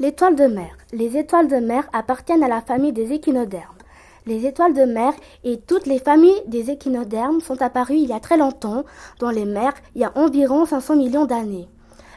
[0.00, 0.78] L'étoile de mer.
[0.94, 3.76] Les étoiles de mer appartiennent à la famille des échinodermes.
[4.24, 5.12] Les étoiles de mer
[5.44, 8.84] et toutes les familles des échinodermes sont apparues il y a très longtemps
[9.18, 11.68] dans les mers, il y a environ 500 millions d'années.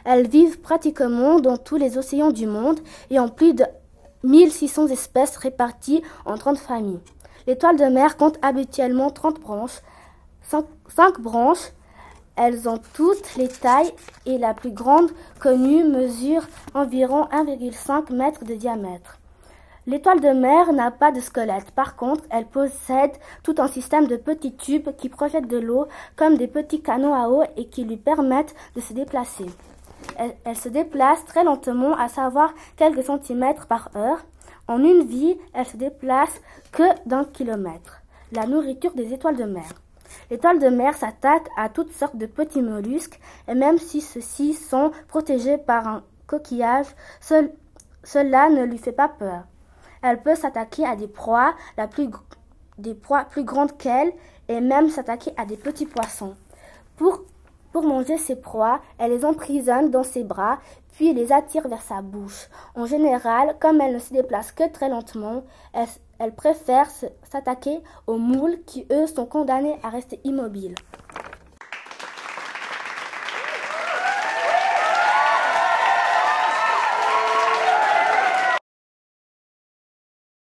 [0.06, 2.80] Elles vivent pratiquement dans tous les océans du monde
[3.10, 3.66] et ont plus de
[4.22, 7.02] 1600 espèces réparties en 30 familles.
[7.46, 9.82] L'étoile de mer compte habituellement 30 branches,
[10.40, 11.72] 5, branches.
[12.36, 13.92] Elles ont toutes les tailles
[14.26, 16.42] et la plus grande connue mesure
[16.74, 19.20] environ 1,5 m de diamètre.
[19.86, 21.70] L'étoile de mer n'a pas de squelette.
[21.72, 25.86] Par contre, elle possède tout un système de petits tubes qui projettent de l'eau
[26.16, 29.46] comme des petits canons à eau et qui lui permettent de se déplacer.
[30.16, 34.24] Elle, se déplace très lentement, à savoir quelques centimètres par heure.
[34.68, 36.40] En une vie, elle se déplace
[36.72, 38.00] que d'un kilomètre.
[38.32, 39.83] La nourriture des étoiles de mer.
[40.30, 44.92] L'étoile de mer s'attaque à toutes sortes de petits mollusques et même si ceux-ci sont
[45.08, 46.86] protégés par un coquillage,
[47.20, 49.44] cela ne lui fait pas peur.
[50.02, 51.54] Elle peut s'attaquer à des proies,
[51.90, 54.12] plus, grandes qu'elle,
[54.48, 56.34] et même s'attaquer à des petits poissons.
[57.74, 60.60] Pour manger ses proies, elle les emprisonne dans ses bras,
[60.92, 62.48] puis les attire vers sa bouche.
[62.76, 65.88] En général, comme elle ne se déplace que très lentement, elle,
[66.20, 66.88] elle préfère
[67.24, 70.76] s'attaquer aux moules qui, eux, sont condamnés à rester immobiles.